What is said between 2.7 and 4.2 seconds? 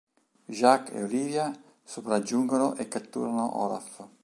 e catturano Olaf.